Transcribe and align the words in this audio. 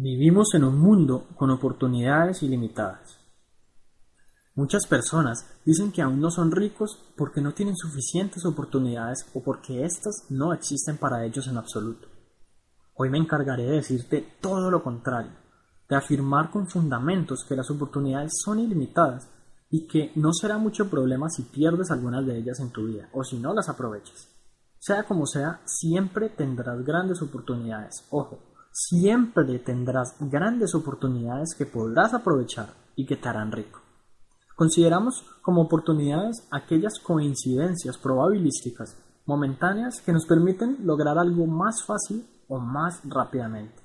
Vivimos 0.00 0.54
en 0.54 0.62
un 0.62 0.78
mundo 0.78 1.26
con 1.34 1.50
oportunidades 1.50 2.44
ilimitadas. 2.44 3.18
Muchas 4.54 4.86
personas 4.86 5.44
dicen 5.64 5.90
que 5.90 6.02
aún 6.02 6.20
no 6.20 6.30
son 6.30 6.52
ricos 6.52 7.12
porque 7.16 7.40
no 7.40 7.52
tienen 7.52 7.74
suficientes 7.74 8.44
oportunidades 8.44 9.26
o 9.34 9.42
porque 9.42 9.84
éstas 9.84 10.26
no 10.30 10.52
existen 10.52 10.98
para 10.98 11.24
ellos 11.24 11.48
en 11.48 11.56
absoluto. 11.56 12.06
Hoy 12.94 13.10
me 13.10 13.18
encargaré 13.18 13.64
de 13.64 13.72
decirte 13.72 14.36
todo 14.40 14.70
lo 14.70 14.84
contrario, 14.84 15.32
de 15.88 15.96
afirmar 15.96 16.52
con 16.52 16.68
fundamentos 16.68 17.44
que 17.44 17.56
las 17.56 17.68
oportunidades 17.68 18.34
son 18.44 18.60
ilimitadas 18.60 19.28
y 19.68 19.88
que 19.88 20.12
no 20.14 20.32
será 20.32 20.58
mucho 20.58 20.88
problema 20.88 21.28
si 21.28 21.42
pierdes 21.42 21.90
algunas 21.90 22.24
de 22.24 22.38
ellas 22.38 22.60
en 22.60 22.70
tu 22.70 22.86
vida 22.86 23.08
o 23.12 23.24
si 23.24 23.36
no 23.40 23.52
las 23.52 23.68
aprovechas. 23.68 24.28
Sea 24.78 25.02
como 25.02 25.26
sea, 25.26 25.60
siempre 25.64 26.28
tendrás 26.28 26.84
grandes 26.84 27.20
oportunidades. 27.20 28.06
Ojo, 28.10 28.47
siempre 28.78 29.58
tendrás 29.58 30.14
grandes 30.20 30.72
oportunidades 30.74 31.54
que 31.58 31.66
podrás 31.66 32.14
aprovechar 32.14 32.74
y 32.94 33.06
que 33.06 33.16
te 33.16 33.28
harán 33.28 33.50
rico. 33.50 33.80
Consideramos 34.54 35.24
como 35.42 35.62
oportunidades 35.62 36.46
aquellas 36.52 37.00
coincidencias 37.00 37.98
probabilísticas 37.98 38.96
momentáneas 39.26 40.00
que 40.00 40.12
nos 40.12 40.26
permiten 40.26 40.78
lograr 40.84 41.18
algo 41.18 41.46
más 41.46 41.84
fácil 41.84 42.24
o 42.48 42.60
más 42.60 43.00
rápidamente, 43.04 43.82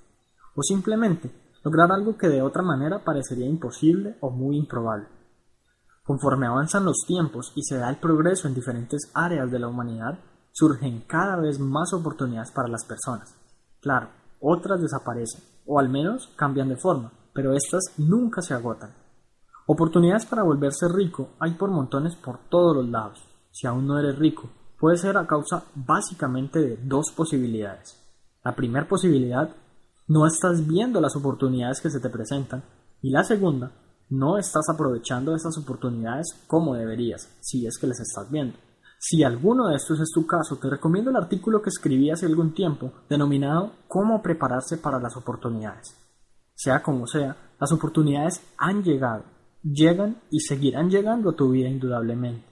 o 0.56 0.62
simplemente 0.62 1.32
lograr 1.64 1.92
algo 1.92 2.16
que 2.16 2.28
de 2.28 2.44
otra 2.44 2.62
manera 2.62 3.04
parecería 3.04 3.48
imposible 3.48 4.16
o 4.22 4.30
muy 4.30 4.58
improbable. 4.58 5.08
Conforme 6.04 6.46
avanzan 6.46 6.86
los 6.86 7.04
tiempos 7.08 7.52
y 7.56 7.64
se 7.64 7.78
da 7.78 7.90
el 7.90 7.98
progreso 7.98 8.48
en 8.48 8.54
diferentes 8.54 9.10
áreas 9.16 9.50
de 9.50 9.60
la 9.60 9.68
humanidad, 9.68 10.20
surgen 10.52 11.02
cada 11.08 11.38
vez 11.38 11.60
más 11.60 11.94
oportunidades 11.94 12.52
para 12.52 12.68
las 12.68 12.86
personas. 12.86 13.36
Claro, 13.82 14.10
otras 14.44 14.82
desaparecen, 14.82 15.42
o 15.66 15.80
al 15.80 15.90
menos 15.90 16.28
cambian 16.36 16.68
de 16.68 16.76
forma, 16.76 17.14
pero 17.34 17.54
estas 17.54 17.84
nunca 17.98 18.42
se 18.42 18.54
agotan. 18.54 18.94
Oportunidades 19.66 20.26
para 20.26 20.44
volverse 20.44 20.88
rico 20.90 21.30
hay 21.40 21.52
por 21.52 21.72
montones 21.72 22.18
por 22.18 22.38
todos 22.50 22.76
los 22.76 22.90
lados. 22.90 23.24
Si 23.52 23.66
aún 23.66 23.88
no 23.88 23.98
eres 23.98 24.20
rico, 24.20 24.50
puede 24.78 24.98
ser 24.98 25.18
a 25.18 25.26
causa 25.26 25.64
básicamente 25.74 26.60
de 26.60 26.78
dos 26.84 27.12
posibilidades. 27.16 27.98
La 28.44 28.54
primera 28.54 28.86
posibilidad, 28.86 29.50
no 30.08 30.28
estás 30.28 30.68
viendo 30.68 31.00
las 31.00 31.16
oportunidades 31.16 31.80
que 31.80 31.90
se 31.90 32.02
te 32.02 32.10
presentan, 32.10 32.64
y 33.02 33.12
la 33.12 33.24
segunda, 33.24 33.72
no 34.10 34.38
estás 34.38 34.68
aprovechando 34.70 35.34
esas 35.34 35.58
oportunidades 35.58 36.28
como 36.48 36.76
deberías, 36.76 37.30
si 37.40 37.66
es 37.66 37.78
que 37.80 37.88
les 37.88 38.02
estás 38.02 38.30
viendo. 38.30 38.58
Si 39.06 39.22
alguno 39.22 39.68
de 39.68 39.76
estos 39.76 40.00
es 40.00 40.12
tu 40.14 40.26
caso, 40.26 40.56
te 40.56 40.70
recomiendo 40.70 41.10
el 41.10 41.18
artículo 41.18 41.62
que 41.62 41.70
escribí 41.70 42.10
hace 42.10 42.26
algún 42.26 42.54
tiempo 42.54 42.94
denominado 43.10 43.74
Cómo 43.90 44.22
prepararse 44.22 44.78
para 44.78 44.98
las 44.98 45.18
oportunidades. 45.18 45.94
Sea 46.56 46.82
como 46.82 47.06
sea, 47.06 47.36
las 47.60 47.74
oportunidades 47.74 48.42
han 48.58 48.82
llegado, 48.82 49.26
llegan 49.62 50.22
y 50.32 50.40
seguirán 50.40 50.90
llegando 50.90 51.32
a 51.32 51.36
tu 51.36 51.50
vida 51.50 51.68
indudablemente. 51.68 52.48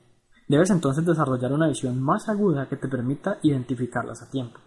Debes 0.49 0.71
entonces 0.71 1.05
desarrollar 1.05 1.53
una 1.53 1.69
visión 1.69 2.01
más 2.01 2.27
aguda 2.27 2.67
que 2.67 2.75
te 2.75 2.89
permita 2.89 3.39
identificarlas 3.43 4.21
a 4.21 4.29
tiempo. 4.29 4.59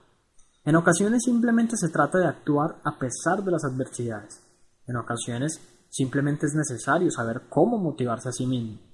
En 0.65 0.77
ocasiones 0.77 1.23
simplemente 1.23 1.77
se 1.77 1.91
trata 1.91 2.17
de 2.17 2.29
actuar 2.29 2.81
a 2.83 2.99
pesar 2.99 3.45
de 3.45 3.51
las 3.51 3.63
adversidades. 3.63 4.43
En 4.87 4.97
ocasiones 4.97 5.61
simplemente 5.91 6.47
es 6.47 6.55
necesario 6.55 7.11
saber 7.11 7.43
cómo 7.51 7.77
motivarse 7.77 8.31
a 8.31 8.33
sí 8.33 8.47
mismo 8.47 8.94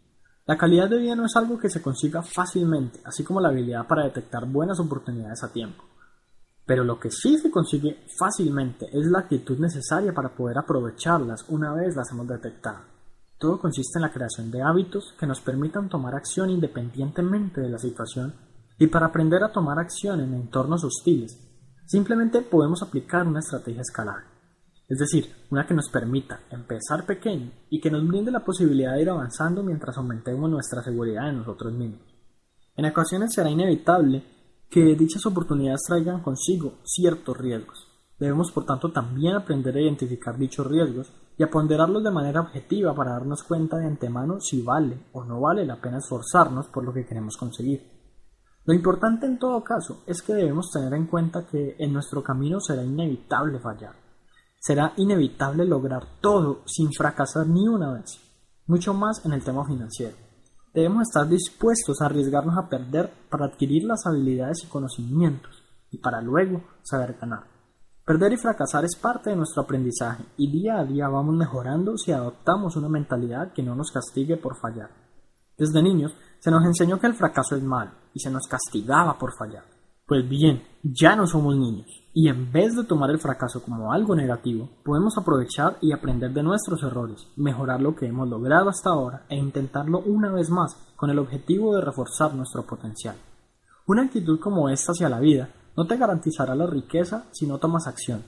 la 0.51 0.59
calidad 0.59 0.91
de 0.91 0.99
vida 0.99 1.15
no 1.15 1.27
es 1.27 1.37
algo 1.37 1.61
que 1.61 1.71
se 1.71 1.81
consiga 1.81 2.25
fácilmente, 2.25 2.99
así 3.05 3.23
como 3.23 3.41
la 3.41 3.51
habilidad 3.51 3.87
para 3.87 4.03
detectar 4.03 4.47
buenas 4.47 4.81
oportunidades 4.81 5.45
a 5.45 5.53
tiempo. 5.53 5.85
Pero 6.67 6.83
lo 6.83 6.99
que 6.99 7.13
sí 7.13 7.39
se 7.39 7.53
consigue 7.53 8.05
fácilmente 8.19 8.87
es 8.93 9.07
la 9.07 9.21
actitud 9.21 9.61
necesaria 9.61 10.13
para 10.13 10.35
poder 10.35 10.59
aprovecharlas 10.59 11.45
una 11.51 11.73
vez 11.73 11.95
las 11.95 12.11
hemos 12.11 12.27
detectado. 12.27 12.81
Todo 13.39 13.61
consiste 13.61 14.01
en 14.01 14.03
la 14.03 14.13
creación 14.13 14.51
de 14.51 14.61
hábitos 14.61 15.15
que 15.17 15.25
nos 15.29 15.41
permitan 15.41 15.89
tomar 15.89 16.17
acción 16.17 16.51
independientemente 16.51 17.61
de 17.61 17.71
la 17.71 17.79
situación 17.79 18.35
y 18.77 18.89
para 18.89 19.07
aprender 19.07 19.45
a 19.45 19.53
tomar 19.53 19.79
acción 19.79 20.19
en 20.21 20.35
entornos 20.35 20.83
hostiles, 20.83 21.39
simplemente 21.87 22.43
podemos 22.43 22.83
aplicar 22.83 23.25
una 23.25 23.39
estrategia 23.39 23.83
escalable 23.83 24.30
es 24.91 24.99
decir, 24.99 25.33
una 25.51 25.65
que 25.65 25.73
nos 25.73 25.89
permita 25.89 26.41
empezar 26.51 27.07
pequeño 27.07 27.53
y 27.71 27.81
que 27.81 27.93
nos 27.93 28.05
brinde 28.09 28.33
la 28.33 28.45
posibilidad 28.45 28.95
de 28.95 29.03
ir 29.03 29.11
avanzando 29.11 29.63
mientras 29.63 29.97
aumentemos 29.97 30.51
nuestra 30.51 30.83
seguridad 30.83 31.29
en 31.29 31.39
nosotros 31.39 31.73
mismos. 31.73 32.01
En 32.77 32.87
ocasiones 32.87 33.33
será 33.33 33.49
inevitable 33.49 34.25
que 34.69 34.97
dichas 34.97 35.25
oportunidades 35.27 35.85
traigan 35.87 36.21
consigo 36.21 36.81
ciertos 36.83 37.37
riesgos. 37.37 37.87
Debemos 38.19 38.51
por 38.51 38.67
tanto 38.67 38.91
también 38.91 39.37
aprender 39.37 39.77
a 39.77 39.81
identificar 39.81 40.37
dichos 40.37 40.67
riesgos 40.67 41.13
y 41.39 41.45
a 41.45 41.51
ponderarlos 41.51 42.03
de 42.03 42.11
manera 42.11 42.41
objetiva 42.41 42.93
para 42.93 43.13
darnos 43.13 43.45
cuenta 43.45 43.77
de 43.77 43.87
antemano 43.87 44.41
si 44.41 44.61
vale 44.61 45.05
o 45.13 45.23
no 45.23 45.41
vale 45.41 45.65
la 45.65 45.81
pena 45.81 45.99
esforzarnos 45.99 46.67
por 46.67 46.85
lo 46.85 46.93
que 46.93 47.07
queremos 47.07 47.37
conseguir. 47.37 47.81
Lo 48.65 48.75
importante 48.75 49.27
en 49.27 49.39
todo 49.39 49.63
caso 49.63 50.03
es 50.09 50.21
que 50.21 50.35
debemos 50.35 50.69
tener 50.73 50.93
en 50.95 51.07
cuenta 51.07 51.47
que 51.47 51.77
en 51.79 51.93
nuestro 51.93 52.25
camino 52.25 52.59
será 52.59 52.83
inevitable 52.83 53.61
fallar 53.61 54.10
será 54.61 54.93
inevitable 54.97 55.65
lograr 55.65 56.07
todo 56.21 56.63
sin 56.67 56.93
fracasar 56.93 57.47
ni 57.47 57.67
una 57.67 57.95
vez, 57.95 58.21
mucho 58.67 58.95
más 58.95 59.25
en 59.25 59.33
el 59.33 59.43
tema 59.43 59.65
financiero. 59.67 60.17
Debemos 60.73 61.09
estar 61.09 61.27
dispuestos 61.27 62.01
a 62.01 62.07
arriesgarnos 62.07 62.57
a 62.57 62.69
perder 62.69 63.11
para 63.29 63.47
adquirir 63.47 63.85
las 63.85 64.07
habilidades 64.07 64.63
y 64.63 64.69
conocimientos 64.69 65.65
y 65.91 65.99
para 65.99 66.21
luego 66.21 66.63
saber 66.83 67.17
ganar. 67.21 67.45
Perder 68.05 68.35
y 68.35 68.37
fracasar 68.37 68.85
es 68.85 68.97
parte 68.97 69.31
de 69.31 69.37
nuestro 69.37 69.63
aprendizaje 69.63 70.25
y 70.37 70.51
día 70.51 70.79
a 70.79 70.85
día 70.85 71.09
vamos 71.09 71.35
mejorando 71.35 71.97
si 71.97 72.13
adoptamos 72.13 72.77
una 72.77 72.89
mentalidad 72.89 73.53
que 73.53 73.63
no 73.63 73.75
nos 73.75 73.91
castigue 73.91 74.37
por 74.37 74.57
fallar. 74.61 74.91
Desde 75.57 75.83
niños 75.83 76.15
se 76.39 76.51
nos 76.51 76.65
enseñó 76.65 77.01
que 77.01 77.07
el 77.07 77.15
fracaso 77.15 77.57
es 77.57 77.63
malo 77.63 77.93
y 78.15 78.21
se 78.21 78.31
nos 78.31 78.47
castigaba 78.47 79.19
por 79.19 79.33
fallar. 79.37 79.65
Pues 80.07 80.29
bien, 80.29 80.63
ya 80.83 81.15
no 81.15 81.27
somos 81.27 81.57
niños, 81.57 81.87
y 82.13 82.29
en 82.29 82.51
vez 82.51 82.75
de 82.75 82.85
tomar 82.85 83.11
el 83.11 83.19
fracaso 83.19 83.63
como 83.63 83.93
algo 83.93 84.17
negativo, 84.17 84.69
podemos 84.85 85.17
aprovechar 85.19 85.77
y 85.81 85.93
aprender 85.93 86.33
de 86.33 86.43
nuestros 86.43 86.83
errores, 86.83 87.29
mejorar 87.37 87.81
lo 87.81 87.95
que 87.95 88.07
hemos 88.07 88.29
logrado 88.29 88.69
hasta 88.69 88.91
ahora 88.91 89.27
e 89.29 89.37
intentarlo 89.37 90.01
una 90.01 90.33
vez 90.33 90.51
más 90.51 90.77
con 90.97 91.11
el 91.11 91.19
objetivo 91.19 91.77
de 91.77 91.83
reforzar 91.83 92.35
nuestro 92.35 92.67
potencial. 92.67 93.17
Una 93.87 94.03
actitud 94.03 94.41
como 94.41 94.69
esta 94.69 94.93
hacia 94.93 95.09
la 95.09 95.21
vida 95.21 95.51
no 95.77 95.87
te 95.87 95.97
garantizará 95.97 96.55
la 96.55 96.67
riqueza 96.67 97.27
si 97.33 97.47
no 97.47 97.59
tomas 97.59 97.87
acción. 97.87 98.23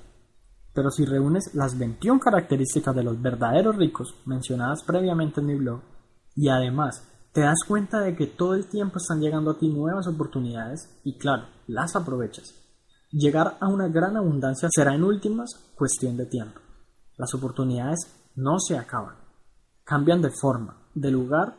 Pero 0.74 0.90
si 0.90 1.04
reúnes 1.04 1.54
las 1.54 1.78
21 1.78 2.18
características 2.20 2.94
de 2.94 3.02
los 3.02 3.20
verdaderos 3.20 3.76
ricos 3.76 4.14
mencionadas 4.24 4.82
previamente 4.84 5.40
en 5.40 5.46
mi 5.46 5.54
blog, 5.54 5.80
y 6.34 6.48
además 6.48 7.11
te 7.32 7.40
das 7.40 7.60
cuenta 7.66 8.00
de 8.00 8.14
que 8.14 8.26
todo 8.26 8.54
el 8.54 8.66
tiempo 8.66 8.98
están 8.98 9.20
llegando 9.20 9.52
a 9.52 9.58
ti 9.58 9.68
nuevas 9.68 10.06
oportunidades 10.06 11.00
y 11.02 11.16
claro, 11.16 11.46
las 11.66 11.96
aprovechas. 11.96 12.54
Llegar 13.10 13.56
a 13.60 13.68
una 13.68 13.88
gran 13.88 14.16
abundancia 14.16 14.68
será 14.70 14.94
en 14.94 15.02
últimas 15.02 15.50
cuestión 15.74 16.16
de 16.16 16.26
tiempo. 16.26 16.60
Las 17.16 17.34
oportunidades 17.34 18.00
no 18.36 18.58
se 18.58 18.76
acaban. 18.76 19.16
Cambian 19.84 20.22
de 20.22 20.30
forma, 20.30 20.88
de 20.94 21.10
lugar 21.10 21.56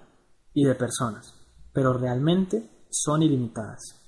y 0.54 0.64
de 0.64 0.76
personas, 0.76 1.34
pero 1.74 1.94
realmente 1.94 2.88
son 2.90 3.24
ilimitadas. 3.24 4.03